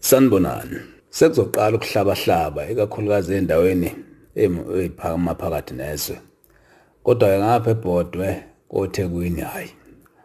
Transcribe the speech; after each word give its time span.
Sanibonani. 0.00 0.78
Sekuzoqala 1.10 1.76
ukuhlabahlaba 1.76 2.70
ikakhulukazi 2.70 3.34
endaweni 3.34 3.90
eziphakama 4.36 5.34
phakathi 5.34 5.74
nezwe. 5.74 6.16
Kodwa 7.04 7.38
ngapha 7.38 7.70
eBhodwe 7.70 8.44
koThekwini 8.70 9.40
hayi. 9.40 9.70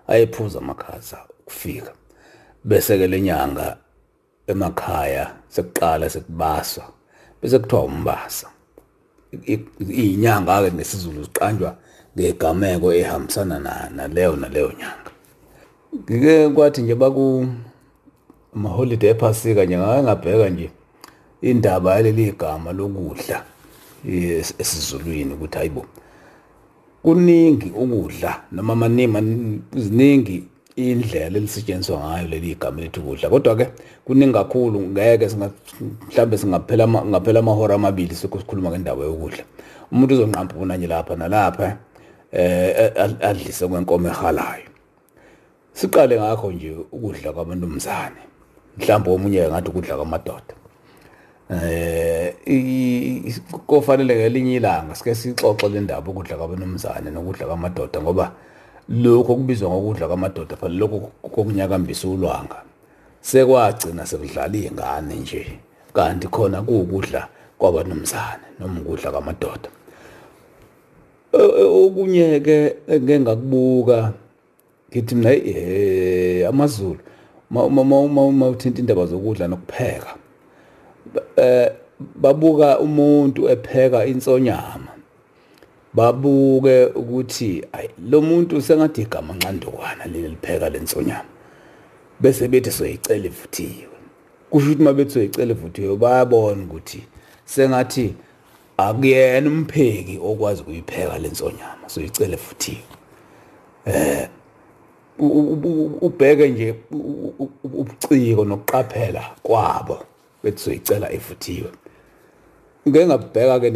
Ayephuza 0.08 0.60
amakhaza 0.60 1.18
ukufika. 1.40 1.92
Bese 2.64 2.98
ke 2.98 3.08
lenyanga 3.08 3.78
emakhaya 4.48 5.34
sekuqala 5.50 6.10
sekubaswa. 6.10 6.84
Bese 7.42 7.60
kuthiwa 7.60 7.84
umbasa. 7.84 8.48
Iyinyanga 9.80 10.62
ke 10.62 10.72
ngesizulu 10.72 11.24
ziqanjwa 11.24 11.76
ngegameko 12.18 12.94
ehambisana 12.94 13.90
naleyo 13.96 14.36
naleyo 14.36 14.72
nyanga. 14.80 15.12
Ngike 15.96 16.50
kwathi 16.50 16.82
nje 16.82 16.96
baku 16.96 17.48
amaholiday 18.56 19.10
ephasika 19.10 19.66
nje 19.66 19.78
ngake 19.78 20.04
ngabheka 20.04 20.50
nje 20.50 20.70
indaba 21.42 21.96
yaleli 21.96 22.32
gama 22.32 22.72
lokudla 22.72 23.44
esizulwini 24.60 25.34
ukuthi 25.34 25.58
hayibo 25.58 25.86
kuningi 27.04 27.70
ukudla 27.70 28.42
noma 28.52 28.76
maningi 28.76 29.62
ziningi 29.76 30.44
indlela 30.76 31.38
elisetshenziswa 31.38 32.00
ngayo 32.00 32.28
leli 32.28 32.56
gama 32.56 32.82
lethu 32.82 33.02
ukudla. 33.02 33.30
Kodwa 33.30 33.56
ke 33.56 33.68
kuningi 34.06 34.34
kakhulu 34.34 34.82
ngeke 34.82 35.30
mhlambe 36.08 36.38
singaphela 36.38 36.88
ngaphela 36.88 37.40
amahora 37.40 37.76
amabili 37.76 38.16
sekukhuluma 38.16 38.70
ngendaba 38.70 39.04
yokudla. 39.04 39.44
Umuntu 39.92 40.14
uzonqampuna 40.14 40.78
nje 40.78 40.88
lapha 40.88 41.16
nalapha 41.16 41.78
eh 42.32 42.92
adlise 43.22 43.68
kwenkomo 43.68 44.08
ehalayo 44.08 44.68
siqale 45.74 46.20
ngakho 46.20 46.52
nje 46.52 46.76
ukudla 46.92 47.34
kwabantumzane 47.34 48.22
mhlawumbe 48.78 49.10
omunye 49.12 49.48
ngathi 49.50 49.70
ukudla 49.70 49.96
kwamadoda 49.96 50.54
eh 51.52 52.34
kofanele 53.68 54.16
ngelinye 54.16 54.56
ilanga 54.56 54.96
sike 54.96 55.16
sixoxe 55.16 55.70
le 55.70 55.80
ndaba 55.82 56.12
ukudla 56.12 56.38
kwabanumzane 56.38 57.12
nokudla 57.12 57.46
kwamadoda 57.46 58.02
ngoba 58.02 58.32
lokho 58.90 59.36
kubizwa 59.36 59.70
ngokudla 59.70 60.08
kwamadoda 60.08 60.56
phela 60.56 60.76
lokho 60.76 61.12
kokunyakambisa 61.22 62.08
ulwanga 62.08 62.64
sekwagcina 63.22 64.06
sekudlala 64.06 64.58
izingane 64.58 65.16
nje 65.16 65.60
kanti 65.94 66.28
khona 66.28 66.62
kuwukudla 66.62 67.28
kwabanumzane 67.58 68.48
noma 68.60 68.82
ukudla 68.82 69.12
kwamadoda 69.12 69.70
okunye 71.34 72.40
ke 72.40 72.76
engeke 72.88 73.20
ngakubuka 73.20 74.14
ngithi 74.90 75.16
mina 75.16 75.32
eh 75.34 76.50
amaZulu 76.50 77.00
uma 77.52 78.48
uthinta 78.48 78.80
indaba 78.80 79.06
zokudla 79.06 79.48
nokupheka. 79.48 80.16
Eh 81.38 81.72
babuka 82.16 82.80
umuntu 82.80 83.50
epheka 83.50 84.06
insonyama. 84.06 84.94
Babuke 85.94 86.86
ukuthi 86.86 87.66
ayi 87.72 87.90
lo 88.10 88.22
muntu 88.22 88.62
sengathi 88.62 89.02
igama 89.02 89.34
nqandukwana 89.34 90.06
leli 90.06 90.28
lipheka 90.28 90.70
lensonyama 90.70 91.30
bese 92.20 92.48
bethi 92.48 92.72
soyicela 92.72 93.26
ivuthiwe 93.26 93.88
kusho 94.50 94.68
ukuthi 94.68 94.84
mabethi 94.84 95.12
soyicela 95.12 95.52
ivuthiwe 95.52 95.96
bayabona 95.96 96.64
ukuthi 96.64 97.04
sengathi 97.46 98.16
akuyena 98.78 99.50
umpheki 99.50 100.20
okwazi 100.24 100.62
ukuyipheka 100.62 101.18
lensonyama 101.20 101.86
soyicela 101.88 102.34
ivuthiwe 102.34 102.84
eh 103.86 104.30
ubheke 106.02 106.50
nje 106.50 106.76
ubuciko 107.64 108.46
nokuqaphela 108.46 109.24
kwabo 109.44 109.98
bethi 110.44 110.60
soyicela 110.60 111.14
evuthiwe. 111.14 111.72
Ngeke 112.88 113.06
ngabheka 113.06 113.60
ke 113.60 113.70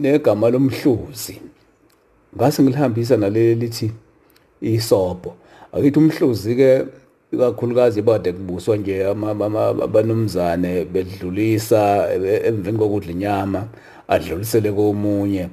negama 0.00 0.50
lomhluzi. 0.50 1.40
Ngase 2.36 2.62
ngilihambisa 2.62 3.16
naleli 3.16 3.54
lithi 3.54 3.92
isobho. 4.60 5.34
Akithi 5.72 5.98
umhluzi 5.98 6.56
ke 6.56 6.84
ikakhulukazi 7.32 8.02
bade 8.02 8.32
kubuswa 8.32 8.76
nje 8.76 9.06
abanumzane 9.84 10.84
bedlulisa 10.84 12.08
emveni 12.44 12.78
kokudla 12.78 13.10
inyama 13.12 13.68
adlulisele 14.08 14.72
komunye 14.72 15.48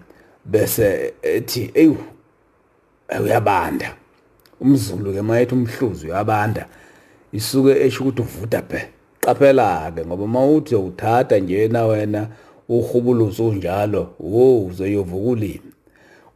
bese 0.45 1.13
ethi 1.21 1.71
eyu 1.73 1.97
uyabanda. 3.23 3.95
Umzulu 4.61 5.13
ke 5.13 5.21
mayethi 5.21 5.53
umhluzi 5.55 6.07
uyabanda 6.07 6.67
isuke 7.31 7.71
esho 7.85 8.03
ukuthi 8.03 8.21
uvuta 8.21 8.61
phe 8.61 8.81
qaphela 9.21 9.91
ke 9.95 10.05
ngoba 10.05 10.27
mawuthi 10.27 10.75
uyawuthatha 10.75 11.39
nje 11.39 11.67
na 11.67 11.85
wena 11.85 12.27
uhubuluzo 12.69 13.47
unjalo 13.47 14.13
wo 14.19 14.65
uzoyovuka 14.65 15.29
ulimi 15.29 15.71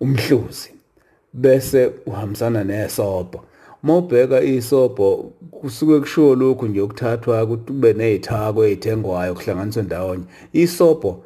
umhluzi 0.02 0.70
bese 1.34 1.92
uhambisana 2.06 2.64
nesobho 2.64 3.40
mawubheka 3.84 4.42
isobho 4.42 5.32
kusuke 5.52 6.00
kushiwo 6.00 6.36
lokhu 6.36 6.68
nje 6.68 6.82
ukuthathwa 6.82 7.44
ukuthi 7.44 7.64
kube 7.66 7.94
nezithako 7.94 8.66
ezithengwayo 8.66 9.34
kuhlanganiswe 9.34 9.84
ndawonye. 9.84 10.24
Isobho 10.54 11.24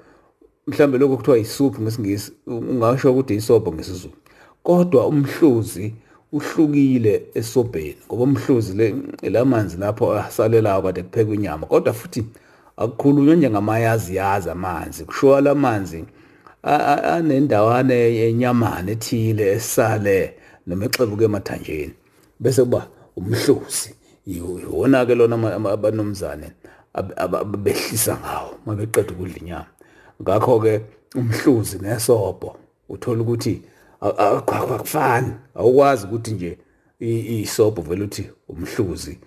mhlambe 0.67 0.97
lokho 0.97 1.17
kuthiwa 1.17 1.37
isoup 1.37 1.79
ngesingisi 1.79 2.31
ungasho 2.47 3.11
ukuthi 3.11 3.35
isobho 3.35 3.73
ngesizulu. 3.73 4.13
Kodwa 4.63 5.07
umhluzi 5.07 5.93
uhlukile 6.31 7.23
esobheni 7.33 7.97
ngoba 8.07 8.23
umhluzi 8.23 8.73
le 8.77 8.95
lamanzi 9.29 9.77
lapho 9.77 10.13
asalelayo 10.13 10.81
kade 10.81 11.03
kuphekwa 11.03 11.35
inyama. 11.35 11.67
Kodwa 11.67 11.93
futhi 11.93 12.25
akukhulunywa 12.77 13.35
njengamayazi 13.35 14.15
yazi 14.15 14.49
amanzi. 14.49 15.05
Kushiwa 15.05 15.41
lamanzi 15.41 16.05
anendawana 16.63 17.93
yenyamana 17.93 18.91
ethile 18.91 19.51
esale 19.51 20.33
noma 20.67 20.85
exebuke 20.85 21.23
emathanjeni. 21.23 21.93
Bese 22.39 22.63
kuba 22.63 22.87
umhluzi 23.15 23.95
iwona 24.25 25.05
ke 25.05 25.15
lona 25.15 25.35
abanomzane 25.71 26.51
abehlisa 26.93 28.17
ngawo 28.17 28.51
mabeqeda 28.65 29.11
ukudla 29.11 29.37
inyama. 29.37 29.71
Ngakho 30.21 30.59
ke 30.59 30.81
umhluzi 31.15 31.79
nesobho 31.79 32.55
uthola 32.89 33.21
ukuthi 33.21 33.61
akufani. 34.01 35.31
Awukwazi 35.55 36.05
ukuthi 36.05 36.31
nje 36.31 36.57
isobho 36.99 37.81
vele 37.81 38.03
uthi 38.03 38.29
umhluzi. 38.49 39.19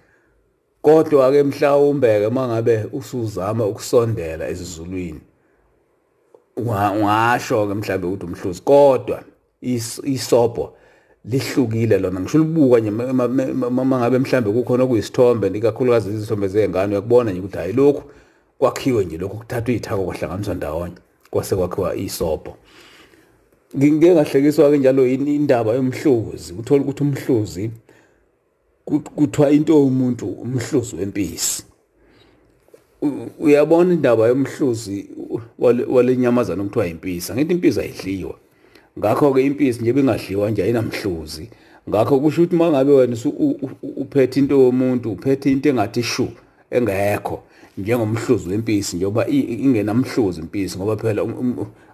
Kodwa 0.82 1.32
ke 1.32 1.42
mhlawumbe 1.42 2.20
ke 2.20 2.28
mangabe 2.28 2.86
usuzama 2.92 3.66
ukusondela 3.66 4.48
esizulwini 4.48 5.20
ungasho 6.56 7.66
ke 7.66 7.74
mhlawumbe 7.74 8.06
ukuthi 8.06 8.26
umhluzi. 8.26 8.62
Kodwa 8.62 9.22
isobho 10.04 10.72
lihlukile 11.24 11.98
lona. 11.98 12.20
Ngisho 12.20 12.38
libuka 12.38 12.80
nje 12.80 12.90
mangabe 12.90 14.18
mhlawumbe 14.18 14.52
kukhona 14.52 14.84
okuyisithombe 14.84 15.46
ikakhulukazi 15.48 16.10
izithombe 16.10 16.48
zengane 16.48 16.92
uyakubona 16.92 17.30
nje 17.30 17.40
ukuthi 17.40 17.56
hayi 17.56 17.72
lokhu 17.72 18.02
kwakhiwe 18.58 19.04
nje 19.04 19.18
lokhu 19.18 19.36
kuthathwa 19.36 19.72
izithako 19.72 20.04
kwahlanganiswa 20.04 20.54
ndawonye 20.54 20.94
kwase 21.30 21.56
kwakhiwa 21.56 21.96
isobho. 21.96 22.56
Ngike 23.76 24.14
ngahlekiswa 24.14 24.70
ke 24.70 24.78
njalo 24.78 25.06
indaba 25.06 25.74
yomhluzi. 25.74 26.52
Uthola 26.58 26.82
ukuthi 26.82 27.02
umhluzi 27.02 27.70
kuthiwa 28.84 29.50
into 29.50 29.72
yomuntu 29.72 30.26
umhluzi 30.26 30.96
wempisi. 30.96 31.64
Uyabona 33.38 33.94
indaba 33.94 34.28
yomhluzi 34.28 35.06
walenyamazana 35.88 36.62
okuthiwa 36.62 36.86
impisi 36.86 37.32
angithi 37.32 37.52
impisi 37.54 37.80
ayidliwa 37.80 38.34
ngakho 38.98 39.34
ke 39.34 39.46
impisi 39.46 39.80
nje 39.80 39.92
bengadliwa 39.92 40.50
nje 40.50 40.62
ayinamhluzi. 40.62 41.50
Ngakho 41.88 42.20
kusho 42.20 42.42
ukuthi 42.42 42.56
mangabe 42.56 42.92
wena 42.92 43.16
uphethe 43.96 44.40
into 44.40 44.62
yomuntu 44.62 45.12
uphethe 45.12 45.52
into 45.52 45.68
engathi 45.68 46.02
shu 46.02 46.28
engekho. 46.70 47.42
Njengomhluzi 47.80 48.48
wempisi 48.48 48.96
njengoba 48.96 49.28
ingenamhluzi 49.28 50.40
impisi 50.40 50.78
ngoba 50.78 50.96
phela 50.96 51.22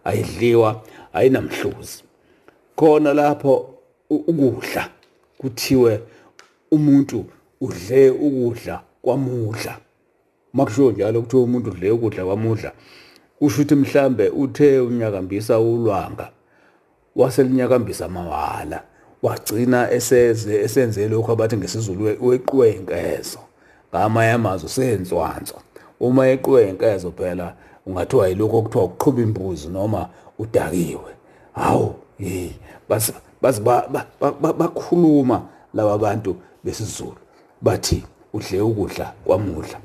ayidliwa 0.04 0.82
ayinamhluzi. 1.12 2.02
Khona 2.76 3.14
lapho 3.14 3.74
ukudla 4.10 4.88
kuthiwe 5.38 6.00
umuntu 6.70 7.24
udle 7.60 8.10
ukudla 8.10 8.80
kwamudla. 9.02 9.78
Makusho 10.52 10.92
njalo 10.92 11.22
kuthiwa 11.22 11.42
umuntu 11.42 11.70
udle 11.70 11.90
ukudla 11.90 12.24
kwamudla 12.24 12.72
kusho 13.38 13.62
ukuthi 13.62 13.74
mhlambe 13.74 14.28
uthe 14.28 14.80
unyakambisa 14.80 15.58
ulwanga 15.58 16.30
waselinyakambisa 17.16 18.04
amawala 18.06 18.82
wagcina 19.22 19.90
eseze 19.90 20.60
esenze 20.60 21.08
lokho 21.08 21.32
abathi 21.32 21.56
ngesizulu 21.56 22.16
weqiwe 22.20 22.70
inkezo 22.70 23.38
ngamanye 23.90 24.30
amazwi 24.30 24.68
senswanswa 24.68 25.60
uma 26.00 26.28
eqiwe 26.28 26.68
inkezo 26.68 27.12
phela 27.12 27.54
ungathiwa 27.86 28.28
yilokho 28.28 28.58
okuthiwa 28.58 28.84
ukuqhuba 28.84 29.22
imbuzi 29.22 29.68
noma 29.68 30.08
udakiwe. 30.38 31.12
Hawu 31.52 31.94
hey 32.18 32.50
basi 32.88 33.12
basi 33.42 33.60
bakhuluma 34.58 35.42
laba 35.74 35.98
bantu 35.98 36.36
besizulu. 36.64 37.16
Bathi 37.62 38.04
udle 38.32 38.60
ukudla 38.60 39.12
kwamudla. 39.24 39.78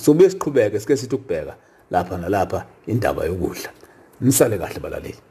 Sobuye 0.00 0.30
siqhubeke 0.30 0.80
sike 0.80 0.96
sithi 0.96 1.14
ukubheka 1.14 1.54
lapha 1.90 2.18
nalapha 2.18 2.64
indaba 2.86 3.24
yokudla. 3.24 3.70
Nisale 4.20 4.58
kahle 4.58 4.80
balaleli. 4.80 5.27